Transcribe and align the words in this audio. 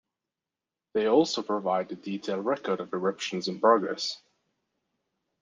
They 0.95 1.05
also 1.07 1.43
provide 1.43 1.91
a 1.91 1.95
detailed 1.95 2.43
record 2.43 2.79
of 2.79 2.91
eruptions 2.91 3.47
in 3.47 3.59
progress. 3.59 4.17